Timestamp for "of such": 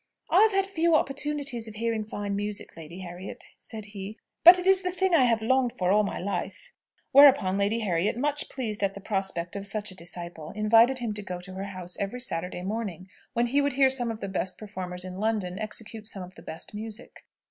9.55-9.91